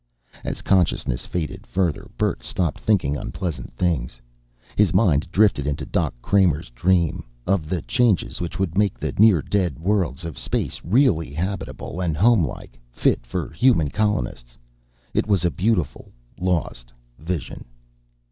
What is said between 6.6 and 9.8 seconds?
dream of the changes which would make the near dead